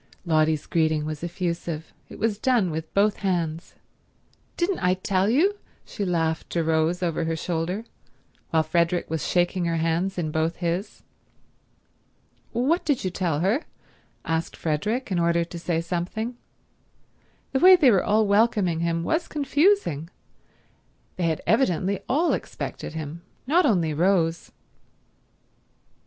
[0.25, 1.93] Lotty's greeting was effusive.
[2.09, 3.75] It was done with both hands.
[4.57, 7.85] "Didn't I tell you?" she laughed to Rose over her shoulder
[8.49, 11.03] while Frederick was shaking her hands in both his.
[12.51, 13.65] "What did you tell her?"
[14.25, 16.35] asked Frederick, in order to say something.
[17.51, 20.09] The way they were all welcoming him was confusing.
[21.15, 24.51] They had evidently all expected him, not only Rose.